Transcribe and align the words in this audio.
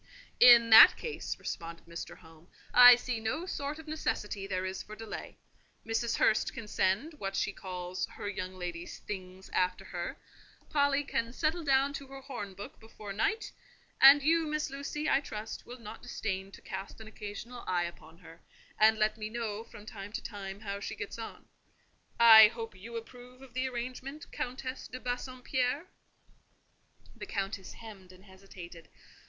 "In 0.39 0.71
that 0.71 0.97
case," 0.97 1.37
responded 1.37 1.85
Mr. 1.85 2.17
Home, 2.17 2.47
"I 2.73 2.95
see 2.95 3.19
no 3.19 3.45
sort 3.45 3.77
of 3.77 3.87
necessity 3.87 4.47
there 4.47 4.65
is 4.65 4.81
for 4.81 4.95
delay. 4.95 5.37
Mrs. 5.85 6.15
Hurst 6.17 6.55
can 6.55 6.67
send 6.67 7.13
what 7.19 7.35
she 7.35 7.53
calls 7.53 8.07
her 8.07 8.27
young 8.27 8.55
lady's 8.57 8.97
'things' 8.97 9.51
after 9.51 9.85
her; 9.85 10.17
Polly 10.71 11.03
can 11.03 11.31
settle 11.31 11.63
down 11.63 11.93
to 11.93 12.07
her 12.07 12.21
horn 12.21 12.55
book 12.55 12.79
before 12.79 13.13
night; 13.13 13.51
and 14.01 14.23
you, 14.23 14.47
Miss 14.47 14.71
Lucy, 14.71 15.07
I 15.07 15.19
trust, 15.21 15.67
will 15.67 15.77
not 15.77 16.01
disdain 16.01 16.51
to 16.53 16.63
cast 16.63 16.99
an 16.99 17.05
occasional 17.07 17.63
eye 17.67 17.83
upon 17.85 18.17
her, 18.17 18.41
and 18.79 18.97
let 18.97 19.17
me 19.17 19.29
know, 19.29 19.63
from 19.63 19.85
time 19.85 20.11
to 20.13 20.23
time, 20.23 20.61
how 20.61 20.79
she 20.79 20.95
gets 20.95 21.19
on. 21.19 21.45
I 22.19 22.47
hope 22.47 22.73
you 22.73 22.95
approve 22.95 23.43
of 23.43 23.53
the 23.53 23.67
arrangement, 23.69 24.31
Countess 24.31 24.87
de 24.87 24.99
Bassompierre?" 24.99 25.85
The 27.15 27.27
Countess 27.27 27.73
hemmed 27.73 28.11
and 28.11 28.25
hesitated. 28.25 28.89